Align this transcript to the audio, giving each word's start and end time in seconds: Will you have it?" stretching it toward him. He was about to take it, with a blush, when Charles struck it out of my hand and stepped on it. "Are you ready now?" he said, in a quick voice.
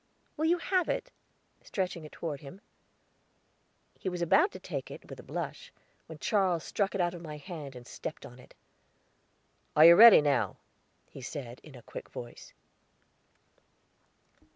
Will 0.35 0.45
you 0.45 0.57
have 0.57 0.89
it?" 0.89 1.11
stretching 1.61 2.03
it 2.05 2.11
toward 2.11 2.39
him. 2.39 2.59
He 3.99 4.09
was 4.09 4.23
about 4.23 4.49
to 4.53 4.59
take 4.59 4.89
it, 4.89 5.07
with 5.07 5.19
a 5.19 5.21
blush, 5.21 5.71
when 6.07 6.17
Charles 6.17 6.63
struck 6.63 6.95
it 6.95 7.01
out 7.01 7.13
of 7.13 7.21
my 7.21 7.37
hand 7.37 7.75
and 7.75 7.85
stepped 7.85 8.25
on 8.25 8.39
it. 8.39 8.55
"Are 9.75 9.85
you 9.85 9.95
ready 9.95 10.19
now?" 10.21 10.57
he 11.07 11.21
said, 11.21 11.59
in 11.61 11.75
a 11.75 11.83
quick 11.83 12.09
voice. 12.09 12.51